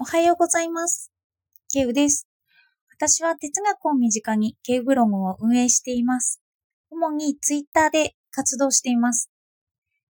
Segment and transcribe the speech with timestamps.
[0.00, 1.10] おはようございます。
[1.72, 2.28] ケウです。
[2.94, 6.40] 私は哲学を身近にケウブログを運営しています。
[6.88, 9.28] 主にツイッターで活動しています。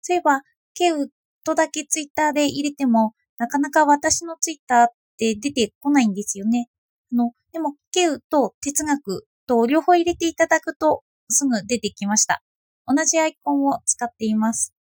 [0.01, 0.41] そういえば、
[0.73, 1.11] ケウ
[1.43, 4.87] とだけツイッターで入れても、なかなか私のツイッターっ
[5.20, 6.67] て出てこないんですよね。
[7.13, 12.41] あの、でも、ケウと哲学と両方入れていただくとすぐ出てきました。
[12.88, 14.73] 同じアイコンを使っています。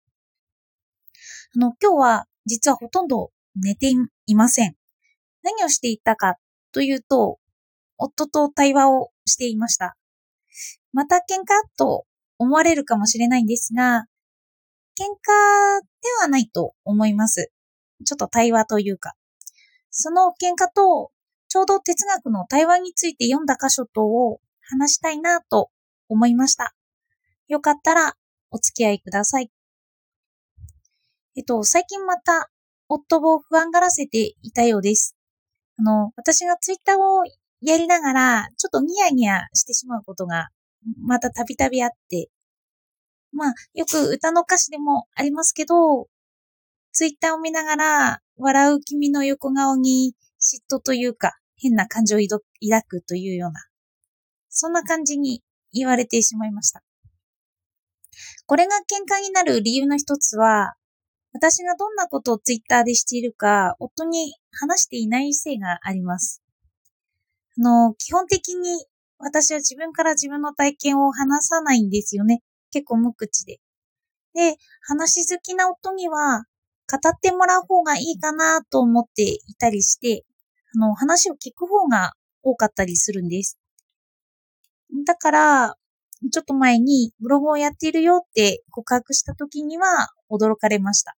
[1.55, 3.91] あの、今日は実はほとんど寝て
[4.25, 4.75] いません。
[5.45, 6.37] 何をしていたか
[6.73, 7.37] というと、
[7.99, 9.95] 夫と対話をしていました。
[10.91, 12.05] また喧嘩と
[12.39, 14.07] 思われるかもしれないんですが、
[14.99, 17.51] 喧嘩ではないと思います。
[18.05, 19.13] ちょっと対話というか。
[19.91, 21.11] その喧嘩と、
[21.47, 25.69] ちょうど哲学の対話について読んだ箇所とを話したいなと
[26.09, 26.73] 思いました。
[27.47, 28.15] よかったら
[28.49, 29.51] お付き合いください。
[31.35, 32.49] えっと、最近また
[32.89, 35.15] 夫を不安がらせていたようです。
[35.77, 37.23] あの、私がツイッターを
[37.61, 40.49] やりながら、ちょっとニヤニヤしてしまうことが、
[41.01, 42.29] またたびたびあって、
[43.31, 46.07] まあ、よく歌の歌詞でもありますけど、
[46.93, 52.41] ツイッターを見ながら、笑う君の横顔に嫉妬というか、変な感情を抱
[52.87, 53.65] くというような、
[54.49, 55.41] そんな感じに
[55.73, 56.81] 言われてしまいました。
[58.45, 60.75] これが喧嘩になる理由の一つは、
[61.35, 66.41] 私がどんなことをツイッターでしているか、夫に話していないせいがあります。
[67.59, 68.85] あの、基本的に
[69.19, 72.41] 私は自分から自分の体験を話さないんですよね。
[72.71, 73.59] 結構無口で。
[74.33, 74.55] で、
[74.87, 76.45] 話好きな夫には、
[76.89, 80.23] 語ってもらう方がいいかなと思っていたりして、
[80.73, 82.13] あの、話を聞く方が
[82.43, 83.59] 多かったりするんです。
[85.05, 85.75] だから、
[86.31, 91.17] ちょっと前にブログをやっているよって告白した時には驚かれました。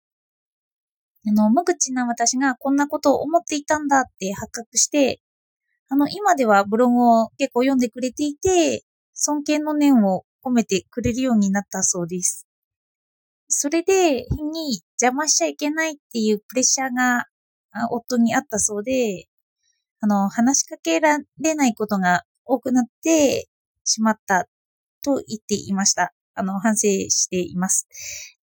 [1.27, 5.21] あの、無口な私がこんなことを思っていたんだって発覚して、
[5.89, 12.47] あの、今ではブログを結構読んでくれていて、尊敬の念を込めてくれるようになったそうです。
[13.47, 17.25] それで、変に邪魔しちゃいけないっていうプレッシャーが
[17.91, 19.27] 夫にあったそうで、
[20.01, 23.47] あの、話しかけられないことが多くなって
[23.83, 24.47] しまった
[25.03, 26.13] と言っていました。
[26.33, 27.87] あの、反省しています。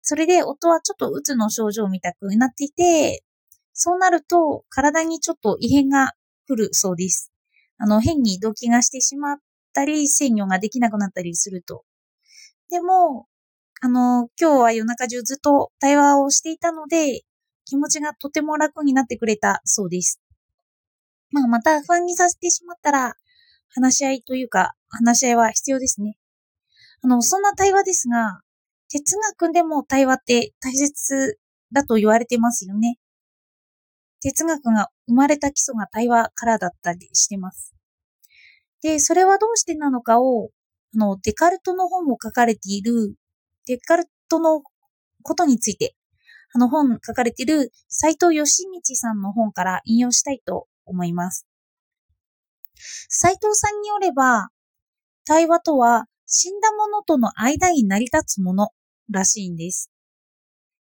[0.01, 3.23] それで夫はちょっとうつの症状みたくなっていて、
[3.73, 6.11] そうなると体にちょっと異変が
[6.47, 7.31] 来るそうです。
[7.77, 9.37] あの、変に動悸がしてしまっ
[9.73, 11.83] たり、制御ができなくなったりすると。
[12.69, 13.27] でも、
[13.81, 17.21] あの、今日は夜中中ずっと対話をしていたので、
[17.65, 20.21] 気持ちがとても楽になってくれたそうです。
[21.31, 23.15] まあ、また不安にさせてしまったら、
[23.73, 26.17] 話し合いというか、話し合いは必要ですね。
[27.01, 28.41] あの、そんな対話ですが、
[28.91, 31.39] 哲学でも対話って大切
[31.71, 32.97] だと言われてますよね。
[34.19, 37.73] 哲学が生まれた基礎が対話からだったりしてます。
[38.81, 40.49] で、それはどうしてなのかを、
[40.93, 43.15] あの、デカルトの本を書かれている、
[43.65, 44.61] デカルトの
[45.23, 45.95] ことについて、
[46.53, 51.47] あの本書かれている斎藤義道さんの本から引用したいと思います。
[53.07, 54.49] 斎藤さんによれば、
[55.25, 58.69] 対話とは死んだものとの間に成り立つもの
[59.11, 59.91] らしいんです。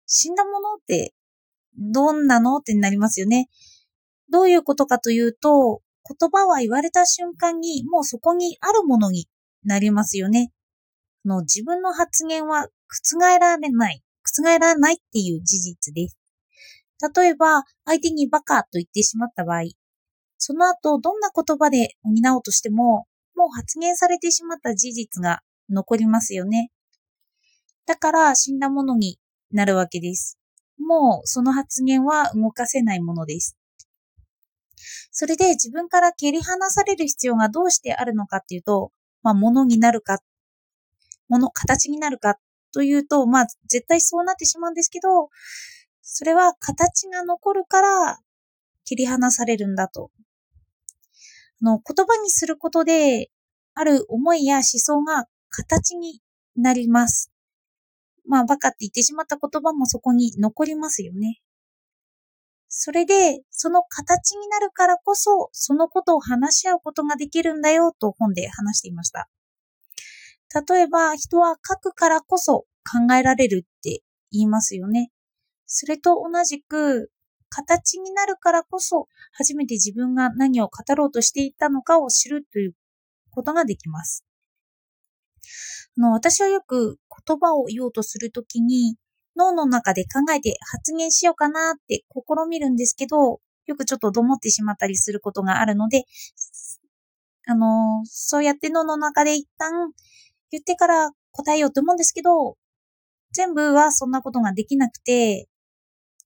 [0.05, 1.13] 死んだものって
[1.77, 3.49] どんなのってなりますよね。
[4.31, 5.81] どういうことかというと、
[6.19, 9.27] 言葉は言われた瞬間にもうそこにあるものに
[9.63, 10.51] なりますよね。
[11.25, 16.17] の自分の発言は覆られない、覆らないっていう事実です。
[17.15, 19.63] 例えば、相手にバカと言ってしまった場合、
[20.37, 23.05] その後どんな言葉で補おうとしても、
[23.35, 26.71] もう発言されてしまった事実が残りますよね。
[27.87, 29.17] だから死んだものに
[29.51, 30.37] なるわけです。
[30.77, 33.57] もうその発言は動かせないものです。
[35.11, 38.91] それで自分から蹴り離される必要がどうしてあるのかっていうと、
[39.23, 40.19] まあ、物になるか、
[41.29, 42.37] 物、形になるか
[42.73, 45.29] というと、まあ、絶対そうなってしまうんですけど、
[46.01, 48.19] それは形が残るから
[48.85, 50.11] 切り離されるんだと。
[51.61, 53.31] あの、言葉にすることで、
[53.73, 56.21] ある思いや思想が形に
[56.55, 57.31] なります。
[58.27, 61.39] まあ、バカって言ってしまった言葉もそこに残りますよね。
[62.69, 69.29] それで、その形になるからこそ、そのことを話し合うことができるんだよと本で話していました。
[70.69, 74.01] 例えば、人は書くからこそ考えられるって
[74.31, 75.11] 言いますよね。
[75.65, 77.11] それと同じく、
[77.49, 82.73] 形になるからこそ、初めて自分が何を語ろうとしていたのかを知るという
[83.31, 84.25] ことができます。
[85.97, 86.97] あの私はよく
[87.27, 88.95] 言葉を言おうとするときに、
[89.35, 96.05] 脳の中で考えて発言しようかなって試みるんですけど、よくちょっとどもってしまったりすることがあるので、
[97.45, 99.91] あの、そうやって脳の中で一旦
[100.51, 102.57] 言ってから答えようと思うんですけど、
[103.31, 105.47] 全部はそんなことができなくて、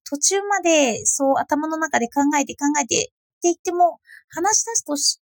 [0.09, 3.11] 途中までそう頭の中で考えて考えてって
[3.43, 5.19] 言っても、話し出すとし、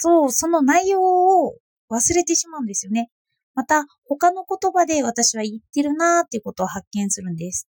[0.00, 1.54] と、その内容を
[1.90, 3.10] 忘れてしまうんですよね。
[3.54, 7.68] また、他の言葉で私は言ってるなーっていうことを発見するんです。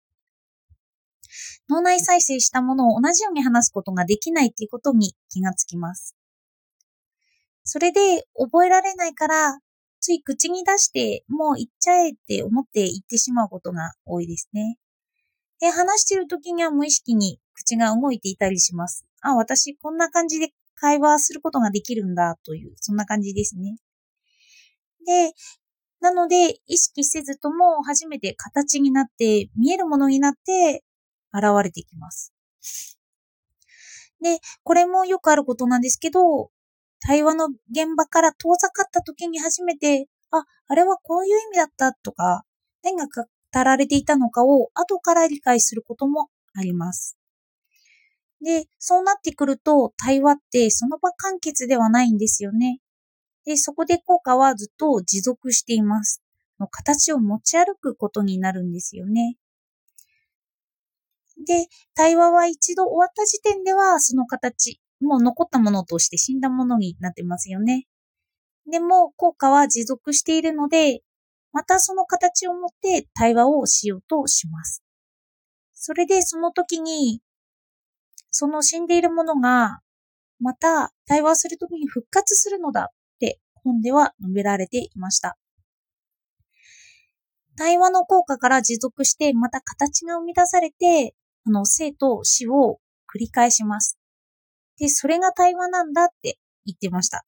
[1.70, 6.16] 脳内再生したものを同じように話すことができないっていうことに気がつきます。
[7.64, 9.60] それで覚えられないから、
[10.00, 14.78] つい口に出してもう言っちゃえって思って言ってしまうことが多いですね。
[15.60, 19.06] で、話してる時には無意識に口が動いていたりします。
[19.22, 23.78] あ、私こんな感じで会話することができるんだという、そんな感じですね。
[25.06, 25.34] で、
[26.04, 30.84] なので、意識せずとも初めて形になって、見えるものになって
[31.34, 32.34] 現れてきます。
[34.22, 36.50] で、これもよくあることなんですけど、
[37.00, 42.44] 対話の現場から遠ざかった時に初めて、あ、あれはこういう意味だったとか、
[42.84, 47.18] 何が語られていたのかを後から理解することもあります。
[48.44, 52.80] で、そうなってくると、対話ってその場完結ではないんですよね。
[53.46, 56.22] で、そこで効果はずっと持続しています。
[56.60, 59.38] の形を持ち歩くことになるんですよね。
[61.46, 67.88] で、対話は一度終わった時点では、その形、もう残ったものとして死んだものになってますよね。
[68.72, 71.02] でも、効果は持続しているので、
[71.52, 74.84] またその形を持って対話をしようとします。
[75.74, 77.22] それでその時に
[78.32, 79.82] その死んでいるものが、
[80.40, 82.92] また対話するときに復活するのだ
[83.64, 85.38] 本では述べられていました。
[87.56, 91.16] 対話の効果から持続して、また形が生み出されて、
[91.46, 92.80] あの、生と死を
[93.14, 93.98] 繰り返します。
[94.80, 97.26] で、それが対話なんだって言ってました。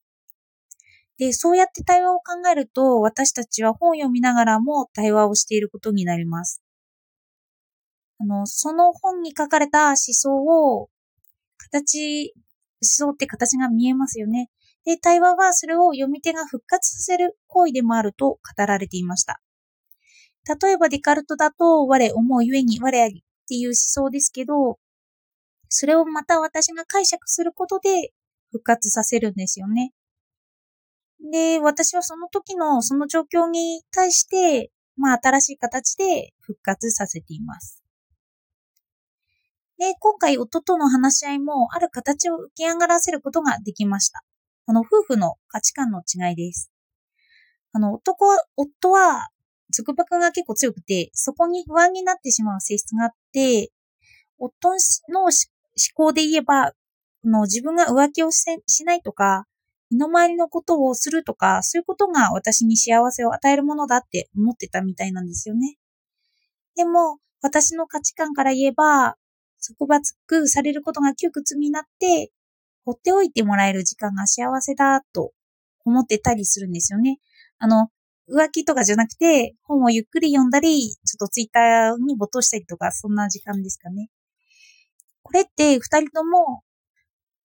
[1.18, 6.62] で、そうやって対話を考えると、私たちは本を読みながらも対話をしていることになります。
[8.20, 10.90] あの、その本に書かれた思想を
[11.58, 12.40] 形、思
[12.82, 14.50] 想って形が見えますよね。
[14.86, 19.42] で、対話はそれを読み手が復活させる行為でもあると語られていました。
[20.62, 24.78] 例えばデカルトだと、我思うゆえに我ありっていう思想ですけど、
[25.70, 28.12] それをまた私が解釈することで
[28.52, 29.92] 復活させるんですよね。
[31.32, 37.84] で、私はその時のその状況に対して、まあ新しい形で復活させています。
[39.78, 44.24] で、今回夫との話し合いもある形を浮き上がらせることができました。
[44.68, 46.72] あの、夫婦の価値観の違いです。
[47.72, 49.30] あの、男は、夫は、
[49.76, 53.72] 束縛が結構強くて、そこに不安になってしまう性質があって、
[54.40, 54.70] 夫
[55.10, 55.32] の思
[55.94, 56.74] 考で言えば、
[57.24, 58.46] の自分が浮気をし
[58.86, 59.46] ないとか、
[59.92, 65.78] 身の回りのことをするとか、そういうことが私に幸せを与えるものだって思ってたみたいなんですよね。
[66.76, 69.16] でも、私の価値観から言えば、
[69.66, 72.32] 束縛されることが窮屈になって、
[72.86, 75.32] 放っておいてもらえる時間が幸せだと
[75.84, 77.20] 思ってたりするんですよね。
[77.58, 77.90] あの、
[78.30, 84.10] 浮気とかじゃなくて、本をゆっくり読んだり、ちょっとツイッターに没頭したりとか、そんな時間ですかね。
[85.24, 86.64] これって二人とも、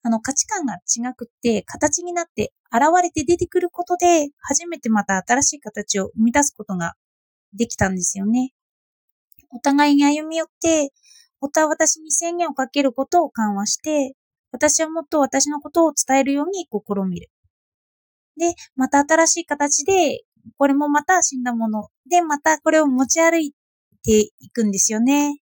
[0.02, 6.94] あの価値観が違くって、形になって現れて出てくることで、初めてまた新しい形を生み出すことが
[7.52, 8.52] できたんですよね。
[9.50, 10.92] お互いに歩み寄って、
[11.40, 14.14] 夫は私に制限をかけることを緩和して、
[14.52, 17.30] 私はもっと私のことを伝えるように試みる。
[18.36, 20.22] で、また新しい形で、
[20.56, 21.88] これもまた死んだもの。
[22.08, 23.52] で、またこれを持ち歩い
[24.02, 25.40] ていくんですよね。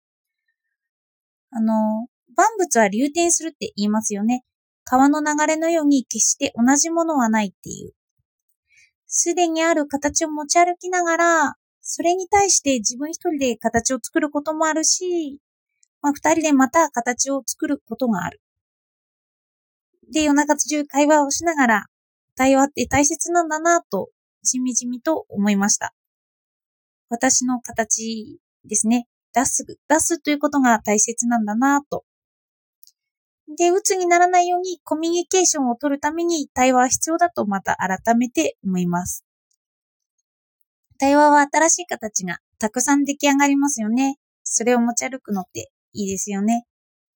[1.51, 4.45] あの、万物は流転するって言いますよね。
[4.85, 7.93] 川の流れのように決して同じものはないっていう。
[9.07, 15.41] すでにある形を持ち歩きながら、それに対して自分一人で形を作ることもあるし、
[16.03, 18.41] まあ、二人でまた形を作ることがある。
[20.13, 21.87] で、夜中中会話をしながら、
[22.37, 24.11] 対話って大切なんだなと、
[24.43, 25.95] しみじみと思いました。
[27.09, 29.07] 私の形ですね。
[29.33, 32.05] 出す、出すということが大切なんだなと。
[33.57, 39.25] で、鬱にならないようにコミュニケーションを取るために対話は必要だとまた改めて思います。
[40.99, 44.17] 対話は新しい形がたくさん出来上がりますよね。
[44.45, 46.65] それを持ち歩くのっていいですよね。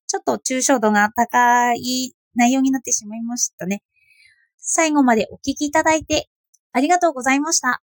[0.06, 3.82] ちょっと抽象度が高い内容になってしまいましたね。
[4.58, 6.28] 最後までお聞きいただいて
[6.72, 7.82] ありがとうございました。